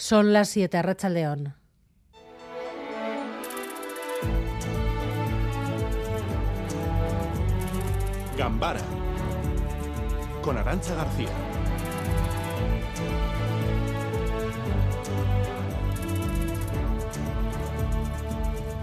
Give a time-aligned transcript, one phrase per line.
[0.00, 1.54] Son las 7, Racha León.
[8.36, 8.80] Gambara
[10.40, 11.28] con Arancha García.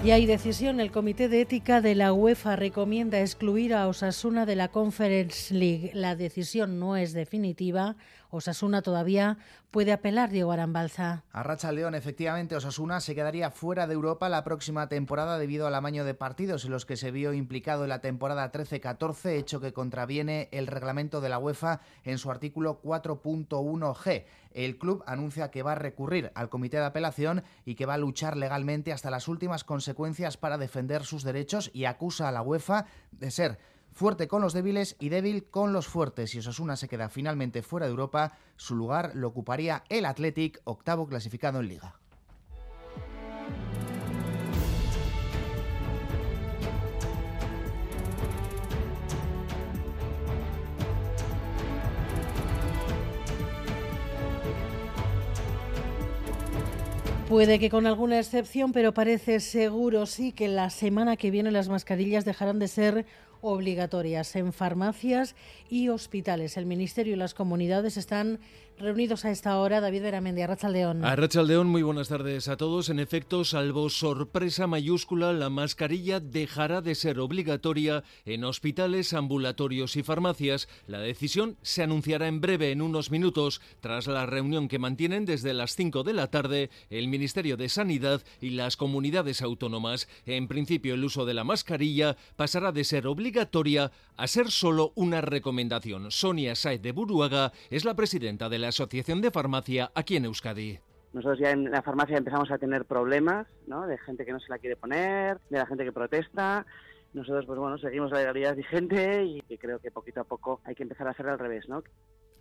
[0.06, 0.80] Y hay decisión.
[0.80, 5.90] El Comité de Ética de la UEFA recomienda excluir a Osasuna de la Conference League.
[5.96, 7.96] La decisión no es definitiva.
[8.36, 9.38] Osasuna todavía
[9.72, 11.24] puede apelar Diego Arambalza.
[11.32, 15.76] A Racha León, efectivamente, Osasuna se quedaría fuera de Europa la próxima temporada debido al
[15.76, 19.74] amaño de partidos en los que se vio implicado en la temporada 13-14, hecho que
[19.74, 24.26] contraviene el reglamento de la UEFA en su artículo 4.1g.
[24.52, 27.98] El club anuncia que va a recurrir al comité de apelación y que va a
[27.98, 32.86] luchar legalmente hasta las últimas consecuencias para defender sus derechos y acusa a la UEFA
[33.12, 33.60] de ser
[33.96, 36.30] fuerte con los débiles y débil con los fuertes.
[36.30, 41.08] Si Osasuna se queda finalmente fuera de Europa, su lugar lo ocuparía el Athletic, octavo
[41.08, 41.96] clasificado en liga.
[57.30, 61.70] Puede que con alguna excepción, pero parece seguro sí que la semana que viene las
[61.70, 63.06] mascarillas dejarán de ser
[63.46, 65.36] obligatorias en farmacias
[65.70, 66.58] y hospitales.
[66.58, 68.40] El Ministerio y las comunidades están
[68.78, 69.82] reunidos a esta hora.
[69.82, 71.04] David Veramendi, Arrachaldeón.
[71.06, 72.90] Arrachaldeón, muy buenas tardes a todos.
[72.90, 80.04] En efecto, salvo sorpresa mayúscula, la mascarilla dejará de ser obligatoria en hospitales, ambulatorios y
[80.04, 80.68] farmacias.
[80.88, 85.54] La decisión se anunciará en breve, en unos minutos, tras la reunión que mantienen desde
[85.54, 90.08] las 5 de la tarde el Ministerio de Sanidad y las comunidades autónomas.
[90.26, 95.22] En principio, el uso de la mascarilla pasará de ser obligatoria a ser solo una
[95.22, 96.12] recomendación.
[96.12, 100.80] Sonia Saez de Buruaga es la presidenta de la Asociación de Farmacia aquí en Euskadi.
[101.14, 103.88] Nosotros ya en la farmacia empezamos a tener problemas, ¿no?
[103.88, 106.66] De gente que no se la quiere poner, de la gente que protesta.
[107.14, 110.84] Nosotros, pues bueno, seguimos la legalidad vigente y creo que poquito a poco hay que
[110.84, 111.84] empezar a hacer al revés, ¿no?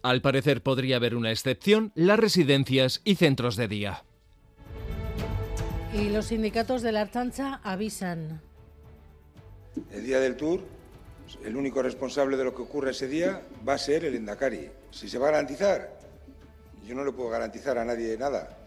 [0.02, 4.04] Al parecer podría haber una excepción, las residencias y centros de día.
[5.92, 8.40] Y los sindicatos de la Archancha avisan.
[9.92, 10.60] El día del tour
[11.44, 14.70] el único responsable de lo que ocurre ese día va a ser el Endacari.
[14.90, 15.98] Si se va a garantizar,
[16.84, 18.58] yo no le puedo garantizar a nadie nada.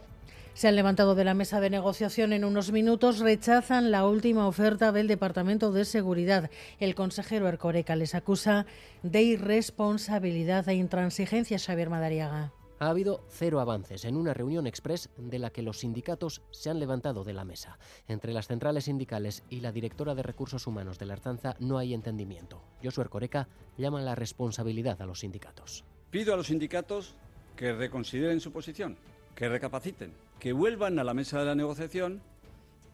[0.53, 4.91] Se han levantado de la mesa de negociación en unos minutos, rechazan la última oferta
[4.91, 6.49] del Departamento de Seguridad.
[6.79, 8.65] El consejero Ercoreca les acusa
[9.03, 15.39] de irresponsabilidad e intransigencia, Xavier Madariaga ha habido cero avances en una reunión express de
[15.39, 17.79] la que los sindicatos se han levantado de la mesa.
[18.07, 21.93] Entre las centrales sindicales y la directora de Recursos Humanos de la Arzanza no hay
[21.93, 22.61] entendimiento.
[22.83, 25.85] Josué Coreca llama la responsabilidad a los sindicatos.
[26.11, 27.15] Pido a los sindicatos
[27.57, 28.95] que reconsideren su posición,
[29.35, 32.21] que recapaciten, que vuelvan a la mesa de la negociación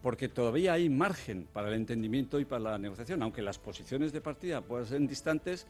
[0.02, 3.22] porque todavía hay margen para el entendimiento y para la negociación.
[3.22, 5.66] Aunque las posiciones de partida puedan ser distantes,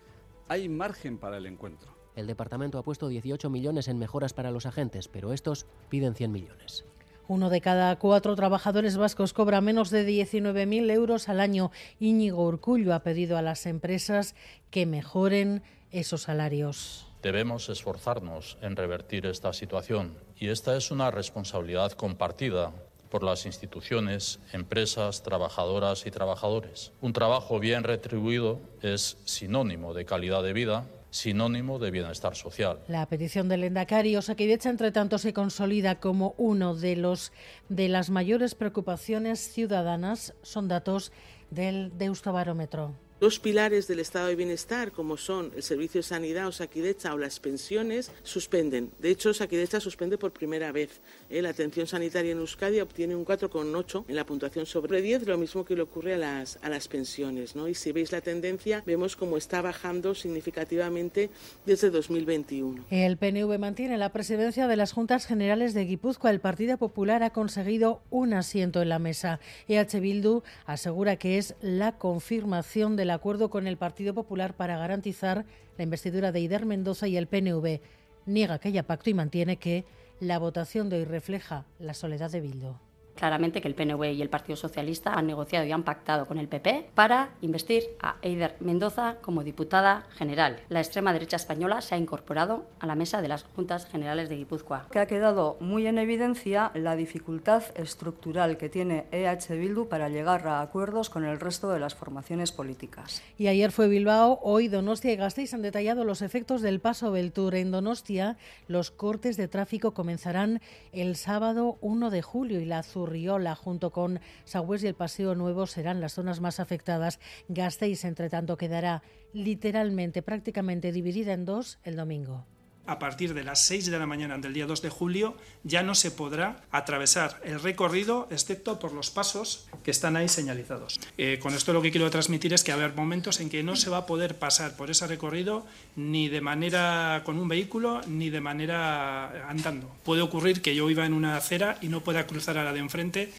[0.49, 1.94] hay margen para el encuentro.
[2.16, 6.32] El departamento ha puesto 18 millones en mejoras para los agentes, pero estos piden 100
[6.32, 6.84] millones.
[7.28, 11.71] Uno de cada cuatro trabajadores vascos cobra menos de 19.000 euros al año.
[12.00, 14.34] Íñigo Urcullo ha pedido a las empresas
[14.71, 17.13] que mejoren esos salarios.
[17.24, 22.70] Debemos esforzarnos en revertir esta situación y esta es una responsabilidad compartida
[23.08, 26.92] por las instituciones, empresas, trabajadoras y trabajadores.
[27.00, 32.80] Un trabajo bien retribuido es sinónimo de calidad de vida sinónimo de bienestar social.
[32.88, 37.32] La petición del Endacari Osakidecha, entre tanto, se consolida como uno de los
[37.70, 40.34] de las mayores preocupaciones ciudadanas.
[40.42, 41.12] Son datos
[41.50, 42.92] del Deustobarómetro.
[43.24, 47.40] Dos pilares del estado de bienestar, como son el servicio de sanidad, Osakidecha o las
[47.40, 48.90] pensiones, suspenden.
[48.98, 51.00] De hecho, Osakidecha suspende por primera vez.
[51.30, 51.40] ¿eh?
[51.40, 55.64] La atención sanitaria en Euskadi obtiene un 4,8 en la puntuación sobre 10, lo mismo
[55.64, 57.56] que le ocurre a las, a las pensiones.
[57.56, 57.66] ¿no?
[57.66, 61.30] Y si veis la tendencia, vemos cómo está bajando significativamente
[61.64, 62.84] desde 2021.
[62.90, 66.30] El PNV mantiene la presidencia de las Juntas Generales de Guipúzcoa.
[66.30, 69.40] El Partido Popular ha conseguido un asiento en la mesa.
[69.66, 74.76] EH Bildu asegura que es la confirmación de el acuerdo con el Partido Popular para
[74.76, 75.44] garantizar
[75.76, 77.81] la investidura de Ider Mendoza y el PNV.
[78.26, 79.84] Niega que haya pacto y mantiene que
[80.20, 82.81] la votación de hoy refleja la soledad de Bildo.
[83.14, 86.49] Claramente que el PNV y el Partido Socialista han negociado y han pactado con el
[86.49, 90.61] PP para investir a Eider Mendoza como diputada general.
[90.69, 94.37] La extrema derecha española se ha incorporado a la mesa de las Juntas Generales de
[94.37, 94.88] Guipúzcoa.
[94.90, 100.46] Que ha quedado muy en evidencia la dificultad estructural que tiene EH Bildu para llegar
[100.46, 103.22] a acuerdos con el resto de las formaciones políticas.
[103.38, 107.55] Y ayer fue Bilbao, hoy Donostia y Gasteiz han detallado los efectos del paso Beltur.
[107.55, 108.37] En Donostia,
[108.69, 110.61] los cortes de tráfico comenzarán
[110.93, 115.66] el sábado 1 de julio y la Zurriola, junto con Sagües y el Paseo Nuevo,
[115.66, 117.20] serán las zonas más afectadas.
[117.48, 119.02] Gasteiz, entre tanto, quedará
[119.34, 122.46] literalmente, prácticamente dividida en dos el domingo
[122.86, 125.94] a partir de las 6 de la mañana del día 2 de julio ya no
[125.94, 130.98] se podrá atravesar el recorrido excepto por los pasos que están ahí señalizados.
[131.19, 133.76] Eh, con esto lo que quiero transmitir es que va haber momentos en que no
[133.76, 135.66] se va a poder pasar por ese recorrido
[135.96, 139.90] ni de manera con un vehículo ni de manera andando.
[140.04, 142.80] Puede ocurrir que yo iba en una acera y no pueda cruzar a la de
[142.80, 143.32] enfrente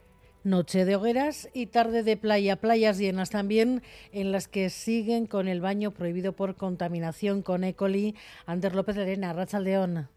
[0.46, 3.82] Noche de hogueras y tarde de playa, playas llenas también
[4.12, 7.74] en las que siguen con el baño prohibido por contaminación con E.
[7.74, 8.14] coli.
[8.46, 10.08] Ander López Lerena, Rachaldeón.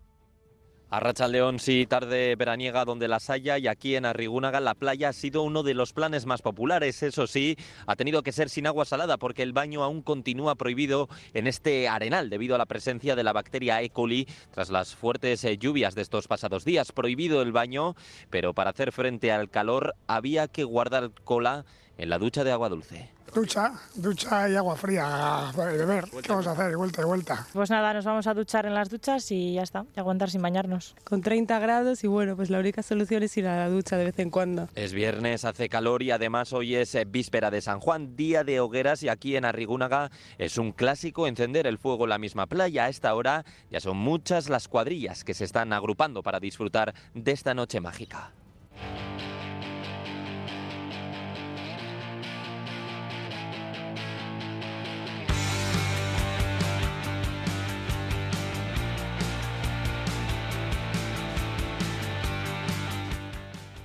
[0.91, 5.13] A León sí, tarde veraniega donde las haya y aquí en Arrigúnaga la playa ha
[5.13, 7.03] sido uno de los planes más populares.
[7.03, 11.11] Eso sí, ha tenido que ser sin agua salada porque el baño aún continúa prohibido
[11.35, 13.91] en este arenal debido a la presencia de la bacteria E.
[13.91, 16.91] coli tras las fuertes eh, lluvias de estos pasados días.
[16.93, 17.95] Prohibido el baño,
[18.31, 21.67] pero para hacer frente al calor había que guardar cola
[21.99, 23.11] en la ducha de agua dulce.
[23.35, 26.07] Ducha, ducha y agua fría para beber.
[26.23, 26.75] ¿Qué vamos a hacer?
[26.77, 27.47] Vuelta y vuelta.
[27.53, 30.41] Pues nada, nos vamos a duchar en las duchas y ya está, y aguantar sin
[30.41, 30.95] bañarnos.
[31.05, 34.07] Con 30 grados y bueno, pues la única solución es ir a la ducha de
[34.07, 34.69] vez en cuando.
[34.75, 38.61] Es viernes, hace calor y además hoy es eh, víspera de San Juan, día de
[38.61, 42.87] hogueras y aquí en Arrigúnaga es un clásico encender el fuego en la misma playa.
[42.87, 47.33] A esta hora ya son muchas las cuadrillas que se están agrupando para disfrutar de
[47.33, 48.33] esta noche mágica.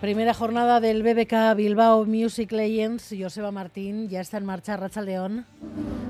[0.04, 3.16] Primera jornada del BBK Bilbao Music Legends.
[3.18, 4.76] Joseba Martín ya está en marcha.
[4.76, 5.46] Racha León.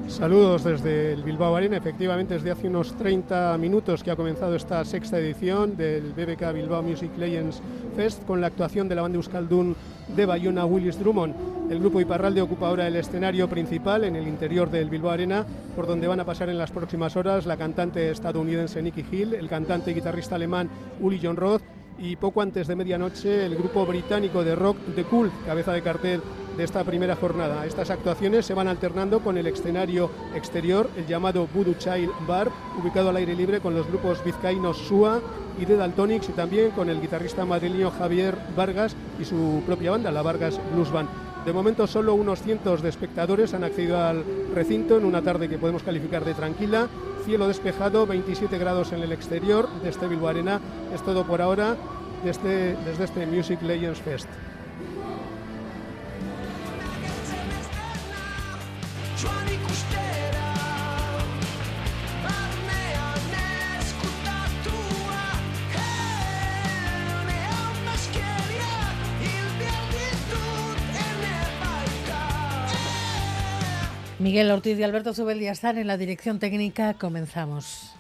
[0.07, 1.78] Saludos desde el Bilbao Arena.
[1.78, 6.81] Efectivamente, desde hace unos 30 minutos que ha comenzado esta sexta edición del BBK Bilbao
[6.81, 7.62] Music Legends
[7.95, 9.75] Fest con la actuación de la banda Euskaldun
[10.16, 11.36] de Bayona Willis Drummond.
[11.69, 15.86] El grupo Iparralde ocupa ahora el escenario principal en el interior del Bilbao Arena, por
[15.86, 19.92] donde van a pasar en las próximas horas la cantante estadounidense Nicky Hill, el cantante
[19.92, 20.68] y guitarrista alemán
[21.00, 21.62] Uli John Roth
[21.98, 26.22] y poco antes de medianoche el grupo británico de rock The Cool, cabeza de cartel
[26.57, 27.66] de esta primera jornada.
[27.66, 32.51] Estas actuaciones se van alternando con el escenario exterior, el llamado Voodoo Child Bar,
[32.81, 35.22] ubicado al aire libre con los grupos vizcaínos Sua
[35.60, 40.12] y The Daltonics y también con el guitarrista madrileño Javier Vargas y su propia banda,
[40.12, 41.10] la Vargas Blues Band.
[41.46, 44.24] De momento solo unos cientos de espectadores han accedido al
[44.56, 46.88] recinto en una tarde que podemos calificar de tranquila.
[47.24, 50.60] Cielo despejado, 27 grados en el exterior de este Bilbao Arena.
[50.94, 51.78] Es todo por ahora
[52.24, 54.28] desde, desde este Music Legends Fest.
[74.24, 76.94] Miguel Ortiz y Alberto Subeldía están en la dirección técnica.
[76.94, 77.93] Comenzamos.